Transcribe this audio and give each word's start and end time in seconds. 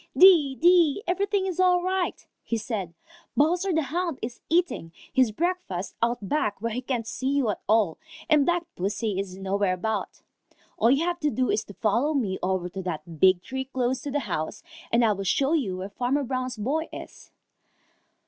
"Dee, 0.17 0.55
dee, 0.55 1.03
everything 1.05 1.45
is 1.45 1.59
all 1.59 1.83
right," 1.83 2.25
said 2.57 2.87
he. 2.87 2.93
"Bowser 3.37 3.71
the 3.71 3.83
Hound 3.83 4.17
is 4.23 4.41
eating; 4.49 4.91
his 5.13 5.31
breakfast 5.31 5.95
out 6.01 6.27
back 6.27 6.59
where 6.59 6.71
he 6.71 6.81
can't 6.81 7.05
see 7.05 7.29
you 7.29 7.51
at 7.51 7.61
all, 7.69 7.99
and 8.27 8.43
Black 8.47 8.63
Pussy 8.75 9.19
is 9.19 9.37
nowhere 9.37 9.73
about. 9.75 10.23
All 10.75 10.89
you 10.89 11.05
have 11.05 11.19
to 11.19 11.29
do 11.29 11.51
is 11.51 11.63
to 11.65 11.75
follow 11.75 12.15
me 12.15 12.39
over 12.41 12.67
to 12.67 12.81
that 12.81 13.19
big 13.19 13.43
tree 13.43 13.65
close 13.65 14.01
to 14.01 14.09
the 14.09 14.21
house, 14.21 14.63
and 14.91 15.05
I 15.05 15.11
will 15.13 15.23
show 15.23 15.53
you 15.53 15.77
where 15.77 15.89
Farmer 15.89 16.23
Brown's 16.23 16.57
boy 16.57 16.89
is." 16.91 17.29